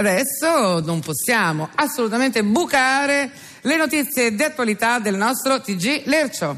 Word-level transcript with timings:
Adesso 0.00 0.80
non 0.80 1.00
possiamo 1.00 1.68
assolutamente 1.74 2.42
bucare 2.42 3.30
le 3.60 3.76
notizie 3.76 4.34
di 4.34 4.42
attualità 4.42 4.98
del 4.98 5.14
nostro 5.14 5.60
TG 5.60 6.04
Lercio. 6.06 6.56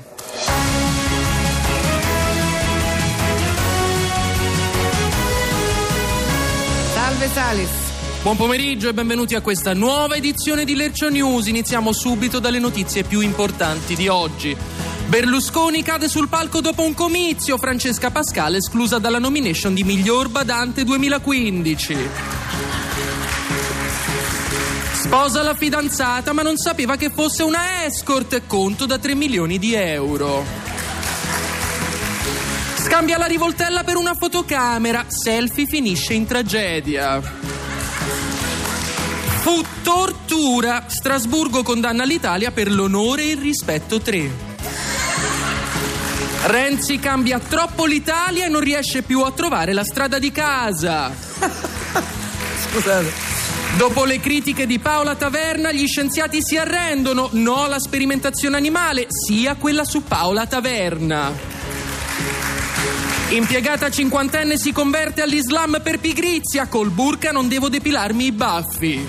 Salve 6.95 7.29
Salis. 7.35 7.69
Buon 8.23 8.37
pomeriggio 8.37 8.91
e 8.91 8.95
benvenuti 8.95 9.35
a 9.35 9.41
questa 9.41 9.75
nuova 9.75 10.15
edizione 10.15 10.65
di 10.65 10.77
Lercio 10.77 11.11
News. 11.11 11.49
Iniziamo 11.49 11.93
subito 11.93 12.39
dalle 12.39 12.61
notizie 12.61 13.03
più 13.03 13.19
importanti 13.19 13.97
di 13.97 14.07
oggi. 14.07 14.57
Berlusconi 15.09 15.83
cade 15.83 16.07
sul 16.07 16.29
palco 16.29 16.61
dopo 16.61 16.85
un 16.85 16.95
comizio, 16.95 17.59
Francesca 17.59 18.13
Pascale 18.13 18.59
esclusa 18.59 19.01
dalla 19.01 19.19
nomination 19.19 19.75
di 19.75 19.83
miglior 19.83 20.29
badante 20.29 20.85
2015. 20.85 22.82
Sposa 25.13 25.43
la 25.43 25.55
fidanzata 25.55 26.33
ma 26.33 26.41
non 26.41 26.57
sapeva 26.57 26.97
che 26.97 27.11
fosse 27.11 27.43
una 27.43 27.85
escort, 27.85 28.47
conto 28.47 28.87
da 28.87 28.97
3 28.97 29.15
milioni 29.15 29.59
di 29.59 29.75
euro. 29.75 30.43
Scambia 32.77 33.19
la 33.19 33.27
rivoltella 33.27 33.85
per 33.85 33.97
una 33.97 34.15
fotocamera, 34.15 35.05
selfie 35.09 35.67
finisce 35.67 36.15
in 36.15 36.25
tragedia. 36.25 37.21
Fu 39.43 39.63
tortura. 39.83 40.85
Strasburgo 40.87 41.63
condanna 41.63 42.05
l'Italia 42.05 42.51
per 42.51 42.73
l'onore 42.73 43.25
e 43.25 43.33
il 43.33 43.39
rispetto 43.39 44.01
3. 44.01 44.31
Renzi 46.45 46.99
cambia 46.99 47.39
troppo 47.39 47.85
l'Italia 47.85 48.47
e 48.47 48.49
non 48.49 48.63
riesce 48.63 49.03
più 49.03 49.21
a 49.21 49.31
trovare 49.31 49.75
la 49.75 49.85
strada 49.85 50.19
di 50.19 50.33
casa. 50.33 51.13
Scusate. 52.71 53.32
Dopo 53.77 54.05
le 54.05 54.21
critiche 54.21 54.67
di 54.67 54.79
Paola 54.79 55.15
Taverna, 55.17 55.73
gli 55.73 55.87
scienziati 55.87 56.39
si 56.43 56.57
arrendono. 56.57 57.31
No 57.33 57.65
alla 57.65 57.81
sperimentazione 57.81 58.57
animale, 58.57 59.07
sia 59.09 59.57
quella 59.57 59.85
su 59.85 60.05
Paola 60.05 60.47
Taverna. 60.47 61.33
Impiegata 63.31 63.91
cinquantenne 63.91 64.59
si 64.59 64.73
converte 64.73 65.23
all'Islam 65.23 65.81
per 65.83 65.99
pigrizia. 66.01 66.69
Col 66.69 66.91
burka 66.91 67.33
non 67.33 67.49
devo 67.49 67.71
depilarmi 67.71 68.27
i 68.27 68.33
baffi. 68.33 69.09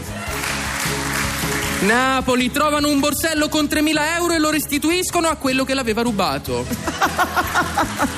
Napoli 1.81 2.49
trovano 2.49 2.87
un 2.87 2.99
borsello 2.99 3.49
con 3.49 3.65
3.000 3.65 4.15
euro 4.15 4.33
e 4.33 4.39
lo 4.39 4.49
restituiscono 4.49 5.27
a 5.27 5.35
quello 5.35 5.65
che 5.65 5.73
l'aveva 5.73 6.01
rubato. 6.01 6.65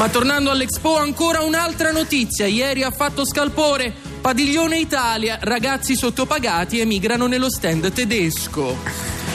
Ma 0.00 0.08
tornando 0.08 0.50
all'Expo, 0.50 0.96
ancora 0.96 1.42
un'altra 1.42 1.92
notizia. 1.92 2.46
Ieri 2.46 2.82
ha 2.82 2.90
fatto 2.90 3.26
scalpore. 3.26 3.92
Padiglione 4.22 4.78
Italia, 4.78 5.38
ragazzi 5.42 5.94
sottopagati 5.94 6.80
emigrano 6.80 7.26
nello 7.26 7.50
stand 7.50 7.92
tedesco. 7.92 8.78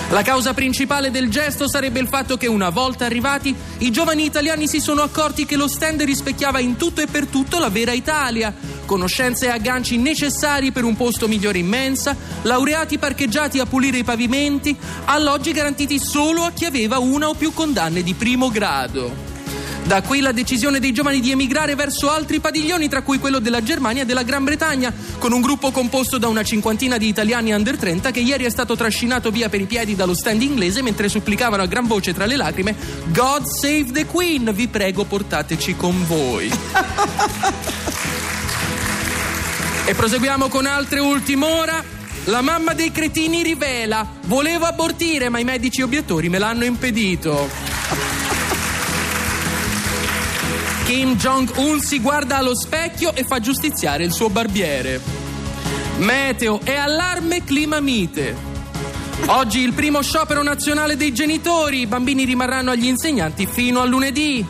La 0.09 0.23
causa 0.23 0.55
principale 0.55 1.11
del 1.11 1.29
gesto 1.29 1.69
sarebbe 1.69 1.99
il 1.99 2.07
fatto 2.07 2.35
che 2.35 2.47
una 2.47 2.71
volta 2.71 3.05
arrivati 3.05 3.55
i 3.77 3.91
giovani 3.91 4.25
italiani 4.25 4.67
si 4.67 4.79
sono 4.79 5.03
accorti 5.03 5.45
che 5.45 5.55
lo 5.55 5.67
stand 5.67 6.01
rispecchiava 6.01 6.57
in 6.57 6.77
tutto 6.77 6.99
e 6.99 7.05
per 7.05 7.27
tutto 7.27 7.59
la 7.59 7.69
vera 7.69 7.91
Italia. 7.91 8.51
Conoscenze 8.87 9.45
e 9.45 9.49
agganci 9.49 9.97
necessari 9.97 10.71
per 10.71 10.83
un 10.83 10.95
posto 10.95 11.27
migliore 11.27 11.59
in 11.59 11.67
mensa, 11.67 12.17
laureati 12.41 12.97
parcheggiati 12.97 13.59
a 13.59 13.67
pulire 13.67 13.99
i 13.99 14.03
pavimenti, 14.03 14.75
alloggi 15.05 15.51
garantiti 15.51 15.99
solo 15.99 16.41
a 16.41 16.51
chi 16.53 16.65
aveva 16.65 16.97
una 16.97 17.29
o 17.29 17.35
più 17.35 17.53
condanne 17.53 18.01
di 18.01 18.15
primo 18.15 18.49
grado. 18.49 19.34
Da 19.85 20.01
qui 20.01 20.19
la 20.19 20.31
decisione 20.31 20.79
dei 20.79 20.91
giovani 20.91 21.19
di 21.19 21.29
emigrare 21.29 21.75
verso 21.75 22.09
altri 22.09 22.39
padiglioni, 22.39 22.89
tra 22.89 23.03
cui 23.03 23.19
quello 23.19 23.37
della 23.37 23.61
Germania 23.61 24.01
e 24.01 24.05
della 24.05 24.23
Gran 24.23 24.43
Bretagna, 24.43 24.91
con 25.19 25.31
un 25.31 25.41
gruppo 25.41 25.69
composto 25.69 26.17
da 26.17 26.27
una 26.27 26.41
cinquantina 26.41 26.97
di 26.97 27.07
italiani 27.07 27.51
under 27.51 27.77
30 27.77 28.09
che 28.09 28.19
ieri 28.19 28.45
è 28.45 28.49
stato 28.49 28.75
trascinato 28.75 29.29
via 29.29 29.47
per 29.47 29.61
i 29.61 29.67
piedi 29.67 29.95
dallo 29.95 30.15
stand 30.15 30.41
inglese 30.41 30.81
mentre 30.81 31.07
supplicavano 31.07 31.61
a 31.61 31.67
gran 31.67 31.85
voce 31.85 32.15
tra 32.15 32.25
le 32.25 32.35
lacrime 32.35 32.75
God 33.09 33.45
save 33.45 33.91
the 33.91 34.07
Queen, 34.07 34.51
vi 34.55 34.67
prego 34.67 35.03
portateci 35.03 35.75
con 35.75 36.03
voi. 36.07 36.51
e 39.85 39.93
proseguiamo 39.93 40.47
con 40.47 40.65
altre 40.65 40.99
ultim'ora. 40.99 41.83
La 42.23 42.41
mamma 42.41 42.73
dei 42.73 42.91
cretini 42.91 43.43
rivela: 43.43 44.07
Volevo 44.23 44.65
abortire, 44.65 45.29
ma 45.29 45.37
i 45.37 45.43
medici 45.43 45.83
obiettori 45.83 46.27
me 46.27 46.39
l'hanno 46.39 46.65
impedito. 46.65 47.74
Kim 50.85 51.15
Jong-un 51.15 51.81
si 51.81 51.99
guarda 51.99 52.37
allo 52.37 52.55
specchio 52.55 53.15
e 53.15 53.23
fa 53.23 53.39
giustiziare 53.39 54.03
il 54.03 54.11
suo 54.11 54.29
barbiere. 54.29 55.01
Meteo 55.97 56.59
e 56.63 56.75
allarme 56.75 57.43
clima 57.43 57.79
mite. 57.79 58.35
Oggi 59.25 59.61
il 59.61 59.73
primo 59.73 60.03
sciopero 60.03 60.43
nazionale 60.43 60.95
dei 60.95 61.11
genitori. 61.11 61.79
I 61.79 61.87
bambini 61.87 62.23
rimarranno 62.23 62.69
agli 62.69 62.85
insegnanti 62.85 63.47
fino 63.47 63.81
a 63.81 63.85
lunedì. 63.85 64.45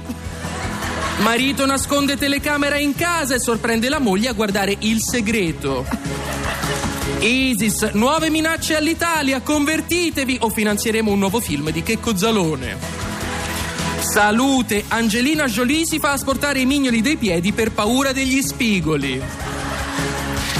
Marito 1.19 1.65
nasconde 1.65 2.17
telecamera 2.17 2.77
in 2.77 2.93
casa 2.95 3.35
e 3.35 3.39
sorprende 3.39 3.87
la 3.87 3.99
moglie 3.99 4.27
a 4.27 4.33
guardare 4.33 4.75
il 4.79 4.97
segreto. 5.01 5.85
ISIS, 7.19 7.91
nuove 7.93 8.29
minacce 8.29 8.75
all'Italia, 8.75 9.39
convertitevi 9.39 10.39
o 10.41 10.49
finanzieremo 10.49 11.09
un 11.09 11.19
nuovo 11.19 11.39
film 11.39 11.71
di 11.71 11.81
Checco 11.81 12.17
Zalone. 12.17 13.04
Salute, 14.15 14.85
Angelina 14.87 15.43
Jolie 15.43 15.85
si 15.85 15.99
fa 15.99 16.13
asportare 16.13 16.61
i 16.61 16.65
mignoli 16.65 17.01
dei 17.01 17.17
piedi 17.17 17.51
per 17.51 17.73
paura 17.73 18.13
degli 18.13 18.41
spigoli. 18.41 19.21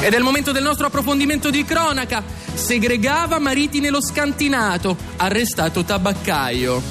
Ed 0.02 0.14
è 0.14 0.18
il 0.18 0.24
momento 0.24 0.52
del 0.52 0.62
nostro 0.62 0.88
approfondimento 0.88 1.50
di 1.50 1.64
cronaca. 1.64 2.22
Segregava 2.54 3.40
mariti 3.40 3.80
nello 3.80 4.02
scantinato, 4.02 4.98
arrestato 5.16 5.86
tabaccaio. 5.86 6.82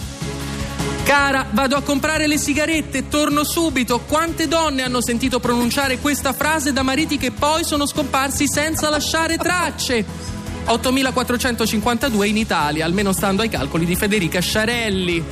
Cara, 1.04 1.48
vado 1.50 1.76
a 1.76 1.82
comprare 1.82 2.26
le 2.26 2.38
sigarette, 2.38 3.08
torno 3.08 3.44
subito. 3.44 4.00
Quante 4.00 4.48
donne 4.48 4.84
hanno 4.84 5.02
sentito 5.02 5.40
pronunciare 5.40 5.98
questa 5.98 6.32
frase 6.32 6.72
da 6.72 6.82
mariti 6.82 7.18
che 7.18 7.30
poi 7.30 7.62
sono 7.62 7.86
scomparsi 7.86 8.46
senza 8.48 8.88
lasciare 8.88 9.36
tracce? 9.36 10.33
8.452 10.66 12.24
in 12.24 12.36
Italia, 12.36 12.84
almeno 12.84 13.12
stando 13.12 13.42
ai 13.42 13.48
calcoli 13.48 13.84
di 13.84 13.96
Federica 13.96 14.40
Sciarelli. 14.40 15.22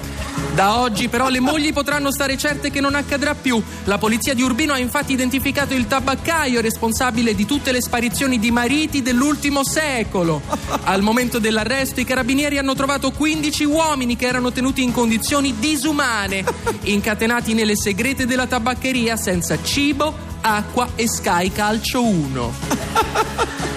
Da 0.55 0.79
oggi 0.81 1.09
però 1.09 1.29
le 1.29 1.41
mogli 1.41 1.73
potranno 1.73 2.13
stare 2.13 2.37
certe 2.37 2.71
che 2.71 2.81
non 2.81 2.95
accadrà 2.95 3.35
più. 3.35 3.63
La 3.85 3.97
polizia 3.97 4.35
di 4.35 4.43
Urbino 4.43 4.75
ha 4.75 4.79
infatti 4.79 5.13
identificato 5.13 5.73
il 5.73 5.87
tabaccaio 5.87 6.61
responsabile 6.61 7.35
di 7.35 7.47
tutte 7.47 7.73
le 7.73 7.81
sparizioni 7.81 8.39
di 8.39 8.51
mariti 8.51 9.01
dell'ultimo 9.01 9.65
secolo. 9.65 10.43
Al 10.85 11.01
momento 11.01 11.39
dell'arresto 11.39 12.01
i 12.01 12.05
carabinieri 12.05 12.59
hanno 12.59 12.75
trovato 12.75 13.11
15 13.11 13.65
uomini 13.65 14.17
che 14.17 14.27
erano 14.27 14.53
tenuti 14.53 14.83
in 14.83 14.93
condizioni 14.93 15.55
disumane, 15.59 16.45
incatenati 16.83 17.55
nelle 17.55 17.77
segrete 17.77 18.27
della 18.27 18.47
tabaccheria 18.47 19.17
senza 19.17 19.63
cibo, 19.63 20.15
acqua 20.43 20.91
e 20.95 21.09
Sky 21.09 21.51
Calcio 21.51 22.03
1. 22.05 23.72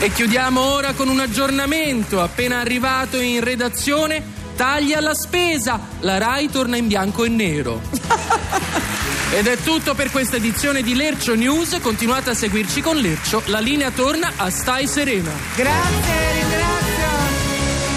E 0.00 0.12
chiudiamo 0.12 0.60
ora 0.60 0.92
con 0.92 1.08
un 1.08 1.18
aggiornamento 1.18 2.22
appena 2.22 2.60
arrivato 2.60 3.18
in 3.18 3.42
redazione. 3.42 4.22
Taglia 4.54 5.00
la 5.00 5.12
spesa, 5.12 5.80
la 6.00 6.18
RAI 6.18 6.48
torna 6.50 6.76
in 6.76 6.86
bianco 6.86 7.24
e 7.24 7.28
nero. 7.28 7.80
Ed 9.34 9.48
è 9.48 9.56
tutto 9.58 9.94
per 9.94 10.12
questa 10.12 10.36
edizione 10.36 10.82
di 10.82 10.94
Lercio 10.94 11.34
News. 11.34 11.78
Continuate 11.82 12.30
a 12.30 12.34
seguirci 12.34 12.80
con 12.80 12.96
Lercio. 12.96 13.42
La 13.46 13.58
linea 13.58 13.90
torna 13.90 14.34
a 14.36 14.48
Stai 14.50 14.86
Serena. 14.86 15.32
Grazie, 15.56 16.32
ringrazio 16.32 17.08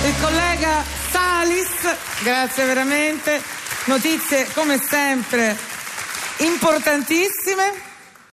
il 0.07 0.13
collega 0.19 0.84
Salis. 1.11 1.95
Grazie 2.23 2.66
veramente. 2.66 3.41
Notizie 3.85 4.47
come 4.53 4.79
sempre 4.79 5.56
importantissime. 6.38 7.90